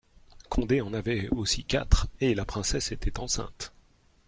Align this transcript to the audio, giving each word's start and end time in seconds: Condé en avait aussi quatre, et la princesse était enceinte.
Condé 0.49 0.81
en 0.81 0.95
avait 0.95 1.29
aussi 1.29 1.63
quatre, 1.63 2.07
et 2.21 2.33
la 2.33 2.43
princesse 2.43 2.91
était 2.91 3.19
enceinte. 3.19 3.71